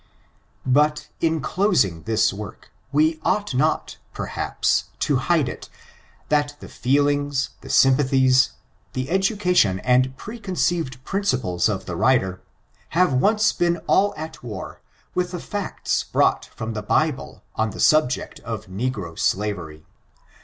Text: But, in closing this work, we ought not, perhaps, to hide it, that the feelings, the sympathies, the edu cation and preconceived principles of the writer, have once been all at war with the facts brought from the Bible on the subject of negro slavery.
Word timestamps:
But, 0.65 1.09
in 1.19 1.41
closing 1.41 2.01
this 2.05 2.33
work, 2.33 2.71
we 2.91 3.19
ought 3.21 3.53
not, 3.53 3.97
perhaps, 4.15 4.85
to 5.01 5.17
hide 5.17 5.47
it, 5.47 5.69
that 6.29 6.55
the 6.59 6.67
feelings, 6.67 7.49
the 7.61 7.69
sympathies, 7.69 8.53
the 8.93 9.05
edu 9.09 9.39
cation 9.39 9.77
and 9.81 10.17
preconceived 10.17 11.03
principles 11.05 11.69
of 11.69 11.85
the 11.85 11.95
writer, 11.95 12.41
have 12.97 13.13
once 13.13 13.53
been 13.53 13.77
all 13.85 14.15
at 14.17 14.41
war 14.41 14.81
with 15.13 15.29
the 15.29 15.39
facts 15.39 16.03
brought 16.03 16.45
from 16.45 16.73
the 16.73 16.81
Bible 16.81 17.43
on 17.55 17.69
the 17.69 17.79
subject 17.79 18.39
of 18.39 18.65
negro 18.65 19.19
slavery. 19.19 19.85